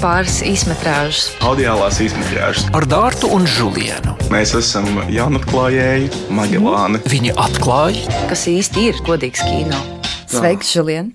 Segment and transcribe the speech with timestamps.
[0.00, 1.26] pāris īsmetrāžas.
[1.44, 2.66] Audiālās izmetrāžas.
[2.72, 4.14] ar Dārtu un Žulienu.
[4.32, 7.02] Mēs esam jaunatklājēji Magelāni.
[7.04, 9.76] Viņi atklāja, Kas īsti ir godīgs kino?
[10.30, 11.12] Sveiks, Žulien!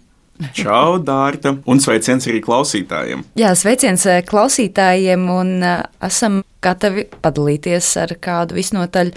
[0.53, 1.55] Čau, Dārta!
[1.65, 3.23] Un sveiciens arī klausītājiem!
[3.39, 9.13] Jā, sveiciens eh, klausītājiem, un eh, esam gatavi padalīties ar kādu visnotaļ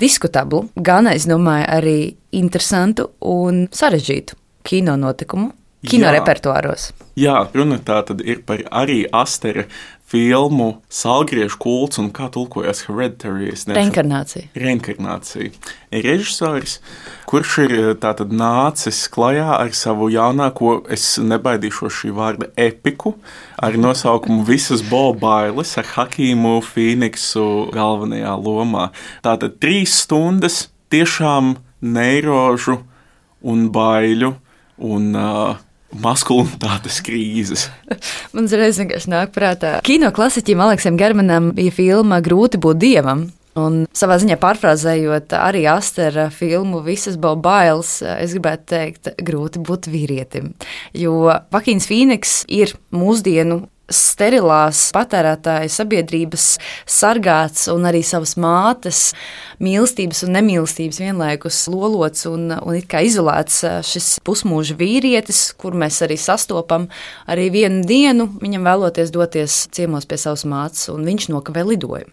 [0.00, 1.98] diskutablu, gan es domāju, arī
[2.32, 5.52] interesantu un sarežģītu kino notikumu,
[5.86, 6.16] kino Jā.
[6.18, 6.92] repertuāros.
[7.18, 9.66] Jā, runa tā tad ir par arī Astera
[10.14, 13.50] filmu Salgriežu kults un kā tulkojas Hereditary.
[13.74, 14.50] Reinkarnācija.
[14.54, 15.50] Reinkarnācija.
[16.04, 16.76] Režisors,
[17.30, 23.16] kurš ir eh, tātad nācis klajā ar savu jaunāko, es nebaidīšos šī vārda, epiku,
[23.58, 28.90] ar nosaukumu Visas Bobailes, ar Hakīmu Fīniksu galvenajā lomā.
[29.24, 32.80] Tātad trīs stundas tiešām neirožu
[33.44, 34.34] un baiļu
[34.84, 35.62] un uh,
[36.02, 37.68] maskulinitātes krīzes.
[38.34, 39.78] Man uzreiz vienkārši nāk prātā.
[39.86, 43.28] Kino klasiķim Aleksam Germanam bija filma Grūti būt dievam.
[43.54, 50.50] Un savā ziņā pārfrāzējot arī Astera filmu Visas Bobailes, es gribētu teikt, grūti būt vīrietim.
[50.98, 53.62] Jo Vakīns Fīniks ir mūsdienu
[53.92, 56.46] sterilās patērētāja sabiedrības
[56.88, 59.10] sargāts un arī savas mātes
[59.62, 66.00] mīlestības un nemīlestības vienlaikus lolots un, un it kā izolēts šis pusmūža vīrietis, kur mēs
[66.06, 66.88] arī sastopam
[67.30, 72.12] arī vienu dienu, viņam vēloties doties ciemos pie savas mātes, un viņš nokavē lidojumu,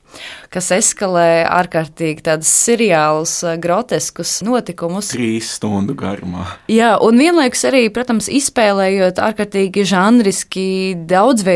[0.53, 5.13] kas eskalē ārkārtīgi tādus seriālus, groteskus notikumus.
[5.16, 6.45] Trīs stundu garumā.
[6.72, 10.67] Jā, un vienlaikus arī, protams, izspēlējot ārkārtīgi žanriski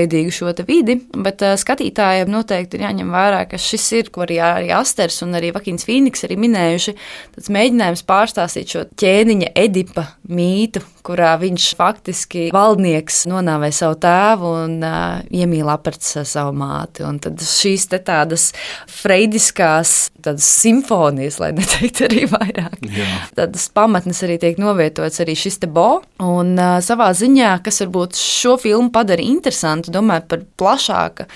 [0.05, 4.39] daudzveidīgu šo vidi, bet uh, skatītājiem noteikti ir jāņem vērā, ka šis ir, ko arī,
[4.39, 6.95] arī Asters un arī Vakins Fīniks arī minējuši,
[7.35, 14.79] tāds mēģinājums pārstāstīt šo ķēniņa Edipa mītu, kurā viņš faktiski valdnieks nonāvē savu tēvu un
[14.83, 17.05] uh, iemīl aprats savu māti.
[17.05, 18.51] Un tad šīs te tādas
[18.89, 22.79] freidiskās tādas simfonijas, lai neteiktu arī vairāk.
[22.95, 23.07] Jā.
[23.37, 26.01] Tādas pamatnes arī tiek novietots arī šis te bo.
[26.23, 31.27] Un uh, savā ziņā, kas varbūt šo filmu padara interesantu, domājot par plašāka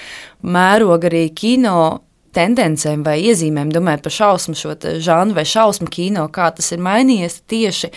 [0.44, 1.80] mēroga arī kino
[2.36, 7.40] tendencēm vai iezīmēm, domājot par šausmu šo žanru vai šausmu kino, kā tas ir mainījies
[7.50, 7.92] tieši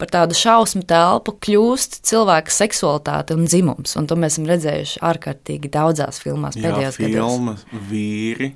[0.00, 3.96] par tādu šausmu telpu, kļūst cilvēka seksualitāte un dzimums.
[4.00, 7.16] Un to mēs esam redzējuši ārkārtīgi daudzās filmās Jā, pēdējos gados.
[7.16, 7.56] filma,
[7.90, 8.52] vīri.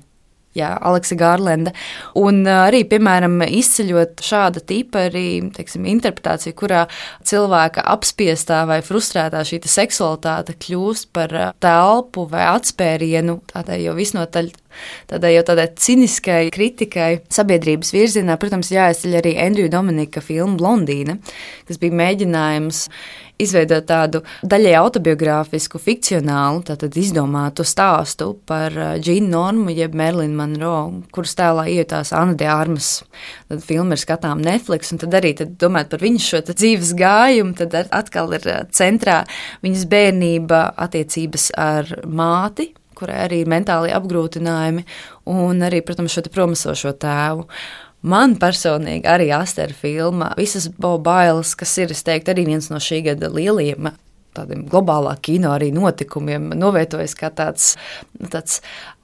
[0.57, 1.71] Jā, Aleksa Gārlenda.
[2.19, 5.25] Un arī, piemēram, izceļot šāda tipa arī,
[5.55, 6.81] teiksim, interpretāciju, kurā
[7.27, 14.51] cilvēka apspiestā vai frustrētā šī te seksualitāte kļūst par telpu vai atspērienu tādai jau visnotaļ.
[15.11, 21.17] Tādai jau tādai ciniskai kritikai sabiedrības virzienā, protams, jāizceļ arī Andrija Dominika filma Blondīna,
[21.67, 22.85] kas bija mēģinājums
[23.41, 31.01] izveidot tādu daļai autobiogrāfisku, fikcionālu, tātad izdomātu stāstu par ā, Džīnu Normu, jeb Merlinu Monroe,
[31.15, 32.91] kuras tēlā ietās Anna de Armas.
[33.49, 37.55] Tad filma ir skatām Netflix, un tad arī tad, domājot par viņas šo dzīves gājumu,
[37.57, 39.21] tad atkal ir ā, centrā
[39.65, 42.71] viņas bērnība, attiecības ar māti,
[43.01, 44.85] kurai arī ir mentāli apgrūtinājumi,
[45.33, 47.47] un arī, protams, šo promisošo tēvu.
[48.01, 53.03] Man personīgi arī Astera filma, visas Bobailes, kas ir, es teiktu, arī viens no šī
[53.11, 53.91] gada lielajiem
[54.35, 57.73] tādiem globālā kino arī notikumiem, novietojas kā tāds,
[58.19, 58.61] nu, tāds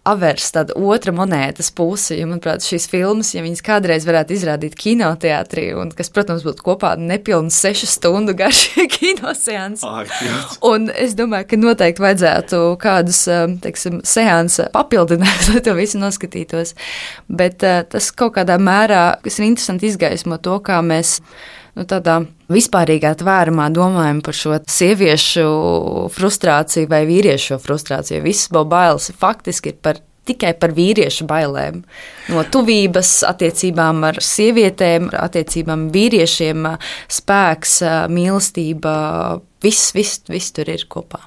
[0.07, 2.15] avers, tāda otra monētas puse.
[2.17, 6.95] Jo, manuprāt, šīs filmas, ja viņas kādreiz varētu izrādīt kinoteātrī, un kas, protams, būtu kopā
[6.99, 8.63] nepilns sešu stundu garš
[8.97, 9.85] kinoseans.
[10.65, 13.23] Un es domāju, ka noteikti vajadzētu kādus
[13.63, 16.73] teiksim, seansus papildināt, lai to visu noskatītos.
[17.27, 21.19] Bet tas kaut kādā mērā kas ir interesanti izgaismo to, kā mēs
[21.77, 22.19] nu, tādā
[22.51, 25.47] vispārīgā tvērumā domājam par šo sieviešu
[26.15, 28.23] frustrāciju vai vīriešu frustrāciju.
[28.25, 30.03] Visas bailes faktiski ir par.
[30.27, 31.77] Tikai par vīriešu bailēm.
[32.35, 36.67] No tuvības, attiecībām ar sievietēm, attiecībām vīriešiem,
[37.15, 37.77] spēks,
[38.11, 38.97] mīlestība,
[39.63, 41.21] viss, viss, viss tur ir kopā.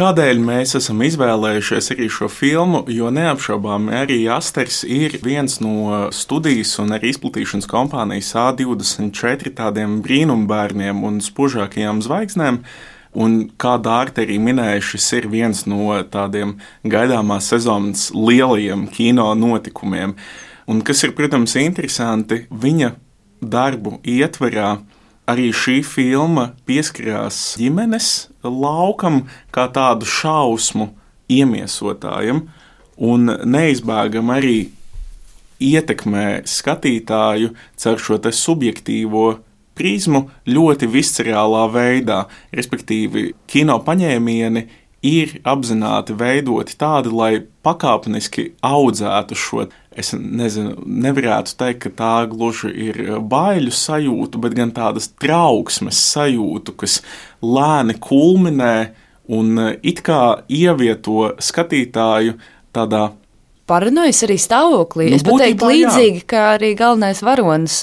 [0.00, 2.78] Kādēļ mēs esam izvēlējušies arī šo filmu?
[2.88, 11.02] Jo neapšaubām arī Asters ir viens no studijas un arī izplatīšanas kompānijas A24 tādiem brīnumbērniem
[11.04, 12.62] un spožākajām zvaigznēm.
[13.12, 20.14] Un kā Dārta arī minēja, šis ir viens no tādiem gaidāmās sezonas lielajiem kino notikumiem.
[20.64, 22.94] Un kas ir, protams, interesanti, viņa
[23.44, 24.78] darbu ietverā
[25.30, 28.10] arī šī filma pieskarās ģimenes
[28.44, 29.24] laukam,
[29.54, 30.90] kā tādu šausmu
[31.30, 32.44] iemiesotājam,
[33.00, 34.58] un neizbēgam arī
[35.60, 39.26] ietekmē skatītāju caur šo subjektīvo
[39.76, 42.24] prizmu ļoti viscerālā veidā.
[42.56, 44.66] Respektīvi, kino paņēmieni
[45.06, 47.32] ir apzināti veidoti tādi, lai
[47.64, 49.68] pakāpeniski audzētu šo.
[49.90, 56.76] Es nezinu, nevarētu teikt, ka tā gluži ir baiļu sajūta, bet gan tādas trauksmes sajūta,
[56.78, 57.00] kas
[57.42, 58.74] lēni kulminē
[59.34, 62.36] un it kā ievieto skatītāju
[62.74, 63.08] tādā
[63.70, 65.10] paranojas arī stāvoklī.
[65.10, 66.26] Nu, es pat teiktu, līdzīgi jā.
[66.32, 67.82] kā arī galvenais varonis.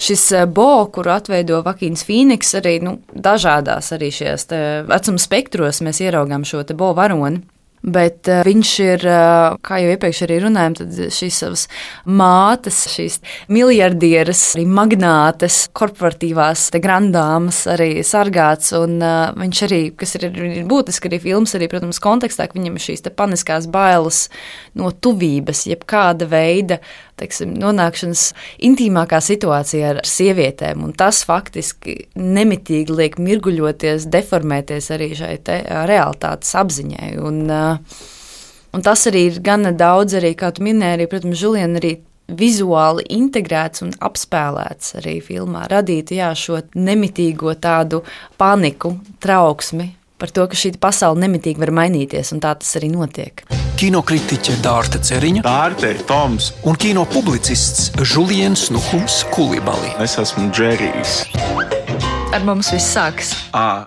[0.00, 4.48] Šis eh, bo, kuru atveido Vakīns Fīniks, arī nu, dažādās arī šajās
[4.88, 7.42] vecuma spektros mēs ieraugām šo bo varoni.
[7.86, 10.74] Bet uh, viņš ir, uh, kā jau iepriekš arī runājām,
[11.14, 11.66] šīs savas
[12.04, 13.20] mātes, šīs
[13.52, 18.72] miljardieras, arī magnātes, korporatīvās grandāmas arī sargāts.
[18.74, 22.78] Un uh, viņš arī, kas ir, ir būtiski arī filmas, arī, protams, kontekstā, ka viņam
[22.78, 24.26] ir šīs paniskās bailes
[24.74, 26.80] no tuvības, jebkāda veida
[27.20, 28.30] teiksim, nonākšanas
[28.68, 30.84] intīmākā situācijā ar sievietēm.
[30.98, 35.36] Tas faktiski nemitīgi liek mirguļoties, deformēties arī šai
[35.88, 37.14] realitātes apziņai.
[37.26, 41.96] Un, un tas arī ir gana daudz, arī, kā tu minēji, arī, protams, Žuliena arī
[42.26, 45.68] vizuāli integrēts un apspēlēts arī filmā.
[45.70, 48.02] Radīt jā, šo nemitīgo tādu
[48.40, 53.44] paniku, trauksmi par to, ka šī pasaule nemitīgi var mainīties, un tā tas arī notiek.
[53.76, 59.92] Kinokritiķe Dārta Ceriņa, Dārta Toms un kino publicists Žuliens Nuhums Kulibali.
[60.00, 61.18] Es esmu Džerijs.
[62.32, 63.34] Ar mums viss sākas.
[63.52, 63.84] À.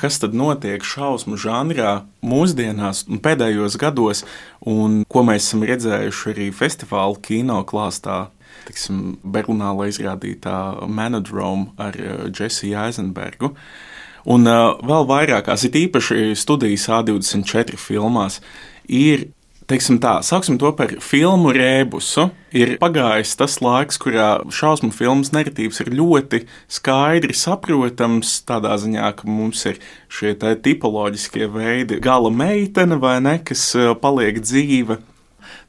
[0.00, 4.22] Kas tad notiek šausmu žanrā mūsdienās un pēdējos gados,
[4.64, 8.22] un ko mēs esam redzējuši arī festivāla kino klāstā?
[8.68, 10.56] Tiksim, Berlīnā izrādītā
[10.88, 11.96] Manodrome ar
[12.32, 13.52] Džesiju Eisenbergu.
[13.52, 13.91] Uh,
[14.30, 18.38] Un uh, vēl vairākās, it īpaši studijas A24 filmās,
[18.86, 19.30] ir
[19.70, 22.28] teiksim tā, sauksim to par filmu rēbusu.
[22.56, 29.28] Ir pagājis tas laiks, kurā šausmu filmas narratīvs ir ļoti skaidri saprotams, tādā ziņā, ka
[29.28, 29.80] mums ir
[30.12, 33.70] šie tipoloģiskie veidi, gala meitene vai ne, kas
[34.02, 35.00] paliek dzīva.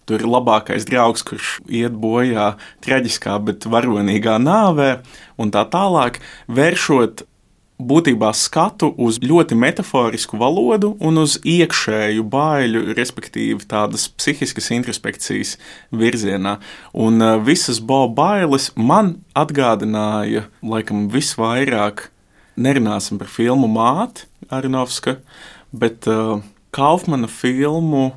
[0.03, 4.97] Tur ir labākais draugs, kurš iet bojā traģiskā, bet varonīgā nāvē,
[5.39, 6.19] un tā tālāk,
[6.51, 7.23] vēršot
[7.81, 15.57] būtībā skatu uz ļoti metaforisku valodu un uz iekšēju baiļu, respektīvi tādas psihiskas introspekcijas
[15.91, 16.57] virzienā.
[16.93, 22.09] Un uh, visas bailes man atgādināja, laikam, visvairāk,
[22.55, 25.17] nerunāsim par filmu Māte Arinovska,
[25.73, 26.39] bet uh,
[26.73, 28.11] Kaufmana filmu.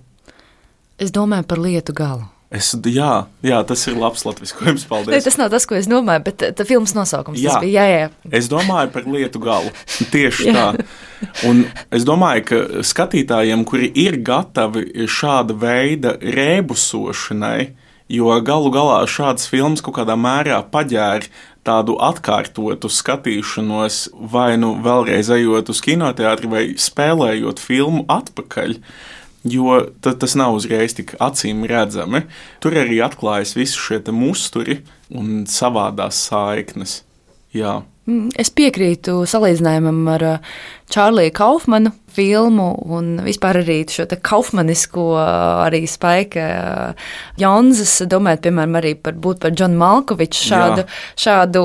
[1.01, 2.36] Es domāju par lietu galu.
[2.57, 3.13] Es, jā,
[3.45, 4.87] jā, tas ir labs latviskojums.
[4.89, 5.13] Paldies.
[5.13, 7.59] Ne, tas nav tas, ko es domāju, bet tā filmas nosaukums jā.
[7.63, 7.87] bija.
[7.87, 8.35] Jā, jā.
[8.41, 9.73] Es domāju par lietu galu.
[10.15, 10.69] Tieši tā.
[11.49, 11.65] Un
[11.95, 17.73] es domāju, ka skatītājiem, kuri ir gatavi šāda veida rēbusošanai,
[18.13, 21.29] jo galu galā šādas filmas kaut kādā mērā paģēra
[21.67, 28.79] tādu atkārtotu skatīšanos, vai nu vēlreiz ejot uz kinoteātri, vai spēlējot filmu atpakaļ.
[29.47, 32.25] Jo tas nav uzreiz tik acīm redzami.
[32.63, 34.81] Tur arī atklājas visi šie musturi
[35.15, 37.03] un savādās saiknes.
[37.57, 37.81] Jā.
[38.07, 40.51] Mm, es piekrītu salīdzinājumam ar uh,
[40.95, 46.43] Čārliju Kaufmanu filmu un vispār arī šo kaufmanisko uh, arī spēku.
[46.43, 47.11] Uh,
[47.41, 51.03] Jonzas domājot, piemēram, arī par, par Džonu Malkoviču šādu, Jā.
[51.27, 51.65] šādu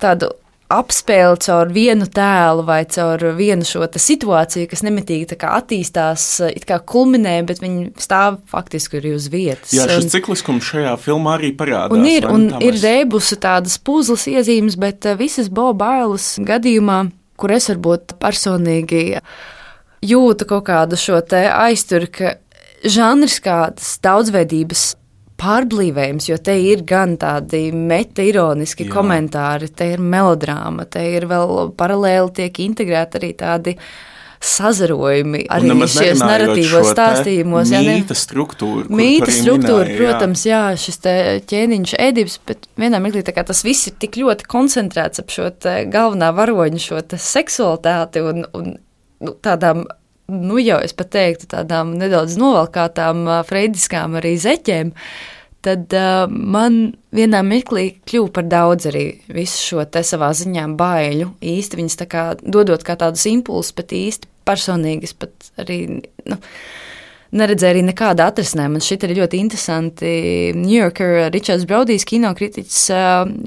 [0.00, 0.32] tādu
[0.72, 7.38] apspēle caur vienu tēlu vai caur vienu šo situāciju, kas nemitīgi attīstās, it kā kulminē,
[7.46, 9.74] bet viņi stāv faktiski arī uz vietas.
[9.76, 11.94] Jā, šis cikliskums šajā filmā arī parādās.
[11.94, 17.04] Un ir, un ir rebusi tādas puzles iezīmes, bet eh, visas Bobailas gadījumā,
[17.38, 19.22] kur es varbūt personīgi
[20.06, 22.36] jūtu kaut kādu šo aizturu, ka
[22.86, 24.88] žanrs kādas daudzveidības
[25.40, 28.92] pārblīvējums, jo te ir gan tādi meta-ironiski Jā.
[28.94, 33.74] komentāri, te ir melodrāma, te ir vēl paralēli tiek integrēti arī tādi
[34.46, 37.72] sazarojumi arī šajos narratīvos stāstījumos.
[37.72, 38.84] Jā, mīta struktūra.
[38.92, 41.00] Mīta struktūra, minēja, protams, jā, šis
[41.50, 45.50] ķēniņš ēdības, bet vienā mirklī tas viss ir tik ļoti koncentrēts ap šo
[45.92, 49.86] galvenā varoņa, šo seksualitāti un, un nu, tādām
[50.32, 54.92] nu jau es pat teiktu, tādām nedaudz novalkātām freidiskām arī zeķēm,
[55.66, 61.32] tad uh, man vienā mirklī kļuva par daudz arī visu šo te savā ziņā baiļu.
[61.42, 65.80] Īsti viņas tā kā dodot kā tādus impulsus, bet īsti personīgas pat arī.
[66.26, 66.40] Nu,
[67.36, 68.78] Neredzēju arī nekādu atrisinājumu.
[68.78, 70.10] Man šķiet, arī ļoti interesanti.
[70.54, 72.84] New Yorker Ričards Braudijs, kinokritiķis,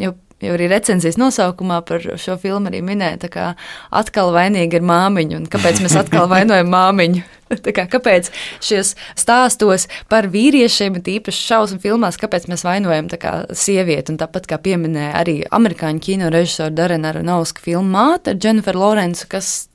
[0.03, 0.11] jau
[0.43, 3.49] jau arī recenzijas nosaukumā par šo filmu arī minēja, ka
[3.91, 7.25] atkal vainīga ir māmiņa kāpēc mēs atkal vainojam māmiņu.
[7.75, 8.27] Kā, kāpēc
[8.61, 14.13] šajos stāstos par vīriešiem, tīpaši šausmu filmās, kāpēc mēs vainojam kā, sievieti?
[14.13, 19.25] Un tāpat kā pieminēja arī amerikāņu kino režisora Darena Aronauska filmu Māte ar Jennifer Lawrence,
[19.25, 19.65] kas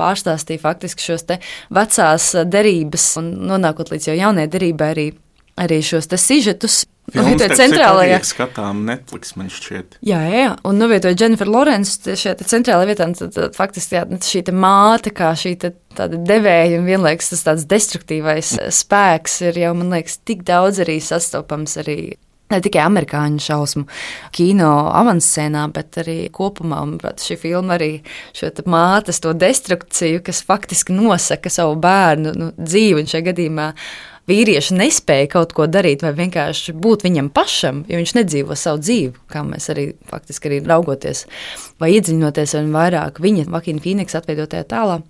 [0.00, 1.26] pārstāstīja faktiski šos
[1.72, 5.06] vecās derības un nonākot līdz jau jaunajai derībai arī,
[5.60, 6.84] arī šos sižetus.
[7.12, 9.98] Novietoja centrālajā skatām Netflix, man šķiet.
[10.08, 13.08] Jā, jā, un novietoja Jennifer Lawrence šajā centrālajā vietā.
[13.18, 18.56] Tad, tad, faktiski jā, šī māte, kā šī tāda devēja un vienlaikus tas tāds destruktīvais
[18.72, 21.98] spēks ir jau, man liekas, tik daudz arī sastopams arī
[22.52, 23.84] ne tikai amerikāņu šausmu
[24.34, 26.82] kino avanscēnā, bet arī kopumā.
[26.84, 27.90] Manuprāt, šī filma arī
[28.36, 33.04] šo mātes to destrukciju, kas faktiski nosaka savu bērnu nu, dzīvi.
[33.04, 33.70] Un šajā gadījumā
[34.30, 39.14] vīrieši nespēja kaut ko darīt, vai vienkārši būt viņam pašam, jo viņš nedzīvo savu dzīvi,
[39.32, 41.24] kā mēs arī faktiski arī raugoties
[41.82, 43.20] vai iedziļinoties vien vairāk.
[43.24, 45.00] Viņa Vakīna Fīniks atveidotajā tēlā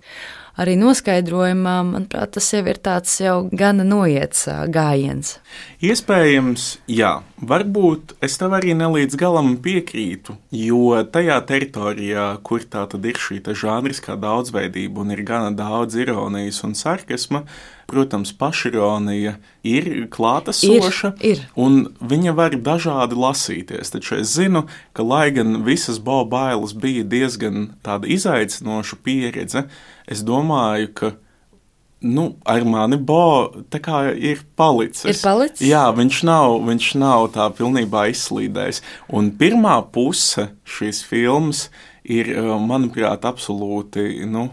[0.61, 5.35] arī noskaidrojumā, manuprāt, tas jau ir tāds jau gana noiets gājiens.
[5.83, 13.05] Iespējams, jā, varbūt es tev arī nelīdz galam piekrītu, jo tajā teritorijā, kur tā tad
[13.05, 17.45] ir šī žanriskā daudzveidība un ir gana daudz ironijas un sarkasma,
[17.85, 19.54] protams, pašironija ir
[20.13, 21.43] klātesoša, ir, ir.
[21.57, 23.93] un viņa var dažādi lasīties.
[23.95, 29.65] Taču es zinu, ka lai gan visas Bobailas bija diezgan tāda izaicinoša pieredze,
[30.07, 31.11] es domāju, ka
[32.05, 33.51] nu, ar mani Bo
[34.15, 35.09] ir palicis.
[35.09, 35.65] Ir palicis?
[35.65, 38.81] Jā, viņš nav, viņš nav tā pilnībā izslīdējis.
[39.09, 41.69] Un pirmā puse šīs filmas
[42.03, 44.51] ir, eh, manuprāt, absolūti nu,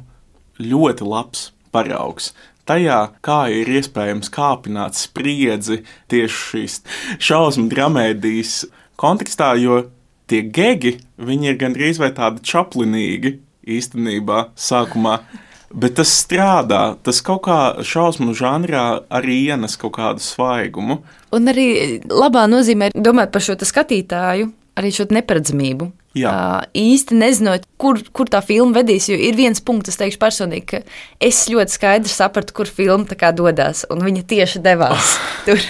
[0.59, 2.33] ļoti labs paraugs.
[2.69, 5.81] Tajā, kā ir iespējams kāpināt spriedzi
[6.13, 6.77] tieši šīs
[7.19, 8.53] šausmu dramēdijas
[9.03, 9.81] kontekstā, jo
[10.31, 15.19] tie gegi, viņi ir gandrīz vai tādi čaplinīgi īstenībā sākumā.
[15.73, 16.83] Bet tas strādā.
[17.03, 20.99] Tas kaut kā šausmu žanrā arī ienes kaut kādu svaigumu.
[21.33, 21.67] Un arī
[22.13, 25.89] labā nozīmē domāt par šo skatītāju, arī šo neparedzamību.
[26.13, 26.29] Jā.
[26.29, 29.09] Uh, īsti nezinot, kur, kur tā filma vedīs.
[29.09, 30.81] Jo ir viens punkts, es teikšu, personīgi, ka
[31.25, 33.87] es ļoti skaidri sapratu, kur filma dodas.
[33.93, 35.15] Un viņa tieši devās
[35.47, 35.63] tur,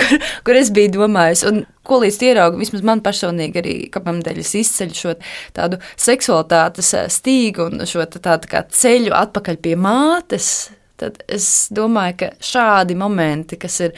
[0.00, 1.44] kur, kur es biju domājis.
[1.46, 5.14] Un ko līdz ieraugu, vismaz man personīgi arī kāpēc es izceļu šo
[5.54, 10.72] tādu seksualitātes stīgu un šo tādu kā ceļu atpakaļ pie mātes.
[10.96, 13.92] Tad es domāju, ka šādi momenti, kas ir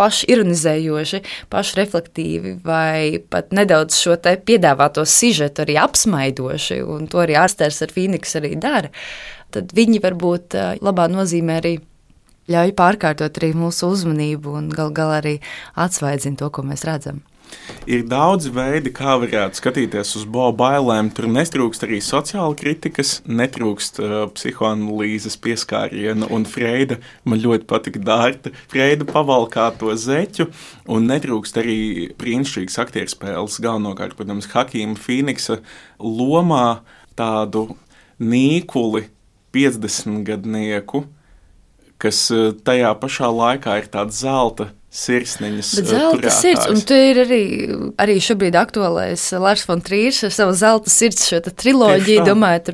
[0.00, 1.20] pašironizējoši,
[1.52, 7.94] pašreflektīvi vai pat nedaudz šo te piedāvāto sižetu arī apsmaidoši, un to arī ārstērs ar
[7.94, 8.90] Fīniks arī dara,
[9.54, 11.76] tad viņi varbūt labā nozīmē arī
[12.50, 15.38] ļauj pārkārtot arī mūsu uzmanību un gal galā arī
[15.80, 17.22] atsvaidzina to, ko mēs redzam.
[17.84, 21.10] Ir daudz veidi, kā varētu skatīties uz bailēm.
[21.12, 26.96] Tur netrūkst arī sociāla kritikas, netrūkst uh, psihoanalīzes pieskāriena, un Freida
[27.28, 28.54] man ļoti patika Dārta.
[28.72, 30.48] Freida pavalkā to zeķu,
[30.88, 31.78] un netrūkst arī
[32.20, 33.60] brīnišķīgas aktieru spēles.
[33.64, 35.60] Galvenokārt, protams, Hakīma Fīniksa
[36.00, 36.80] lomā
[37.20, 37.66] tādu
[38.16, 39.10] nīkuli
[39.52, 41.04] 50 gadnieku,
[42.00, 45.70] kas uh, tajā pašā laikā ir tāds zelta sirsniņas.
[45.78, 47.40] Bet zelta sirds, un tu ir arī,
[48.00, 52.70] arī šobrīd aktuālais Lārs von Trīrs ar savu zelta sirds šo triloģiju, domājot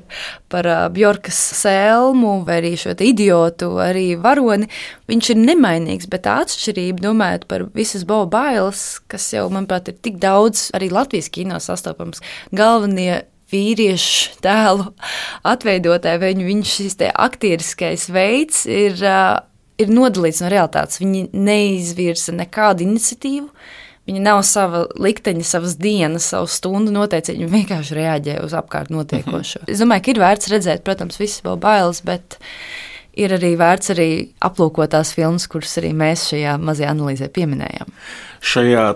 [0.52, 4.68] par uh, Bjorkas sēlmu vai arī šo idiotu, arī varoni.
[5.10, 10.00] Viņš ir nemainīgs, bet tā atšķirība, domājot par visas Boba bailes, kas jau, manuprāt, ir
[10.04, 12.20] tik daudz arī Latvijas kino sastopams,
[12.52, 14.92] galvenie vīriešu tēlu
[15.48, 19.40] atveidotāji, vai viņu šis aktieriskais veids ir uh,
[19.80, 21.00] ir nodalīts no realitātes.
[21.02, 23.48] Viņi neizvirza nekādu iniciatīvu.
[24.08, 27.38] Viņi nav sava likteņa, savas dienas, savu stundu noteicēji.
[27.38, 29.64] Viņi vienkārši reaģē uz apkārt notiekošo.
[29.64, 29.72] Mhm.
[29.74, 32.38] Es domāju, ka ir vērts redzēt, protams, visas vēl bailes, bet
[33.18, 34.10] ir arī vērts arī
[34.44, 37.94] aplūkot tās filmas, kuras arī mēs šajā mazajā analīzē pieminējām
[38.40, 38.94] šajā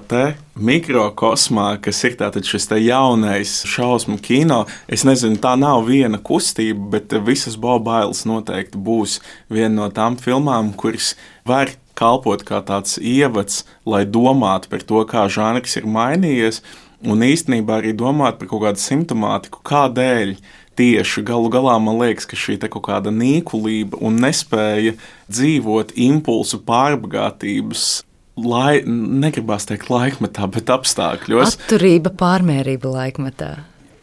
[0.56, 2.16] mikrokosmā, kas ir
[2.49, 4.64] šis jaunais šausmu kino.
[4.88, 10.73] Es nezinu, tā nav viena kustība, bet visas Bobailes noteikti būs viena no tām filmām,
[10.73, 16.62] kuras var kalpot kā tāds ievads, lai domātu par to, kā žanrs ir mainījies,
[17.04, 20.37] un īstenībā arī domāt par kaut kādu simptomātiku, kādēļ.
[20.75, 24.97] Tieši galu galā man liekas, ka šī kaut kāda nīkulība un nespēja
[25.31, 28.02] dzīvot impulsu pārbagātības
[28.40, 31.59] lai, negribās teikt laikmetā, bet apstākļos.
[31.59, 33.52] Atturība, pārmērība laikmetā.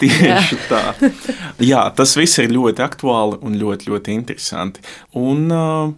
[0.02, 0.62] Tieši Jā.
[0.70, 1.10] tā.
[1.62, 4.82] Jā, tas viss ir ļoti aktuāli un ļoti, ļoti interesanti.
[5.20, 5.92] Un, uh,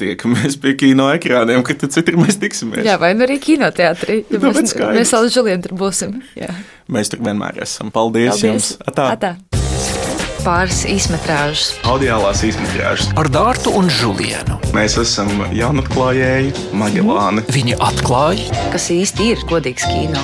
[0.00, 2.82] tiekamies pie kino ekrāniem, kad citur mēs tiksimies.
[2.86, 4.24] Jā, vai nu arī kinoteātrī.
[4.32, 6.18] Ja nu, mēs mēs vēl žiliem tur būsim.
[6.38, 6.50] Jā.
[6.90, 7.94] Mēs tur vienmēr esam.
[7.94, 8.48] Paldies, Paldies.
[8.50, 8.72] jums!
[8.82, 9.12] Atā.
[9.14, 9.55] Atā
[10.46, 11.74] pāris īsmetrāžas.
[11.90, 13.10] Audiālās īsmetrāžas.
[13.18, 14.60] Ar Dārtu un Žulienu.
[14.76, 17.46] Mēs esam jaunatklājēji Magelāni.
[17.50, 20.22] Viņi atklāja, kas īsti ir godīgs kino.